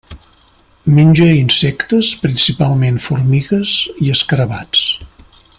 Menja 0.99 1.27
insectes, 1.41 2.09
principalment 2.25 2.99
formigues 3.11 3.77
i 4.07 4.13
escarabats. 4.19 4.87